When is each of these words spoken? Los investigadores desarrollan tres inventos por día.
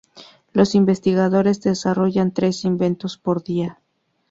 Los 0.51 0.73
investigadores 0.73 1.61
desarrollan 1.61 2.31
tres 2.33 2.65
inventos 2.65 3.19
por 3.19 3.43
día. 3.43 3.79